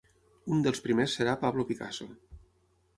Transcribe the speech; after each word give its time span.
Un 0.55 0.63
dels 0.67 0.81
primers 0.87 1.15
serà 1.21 1.37
Pablo 1.45 1.69
Picasso. 1.71 2.13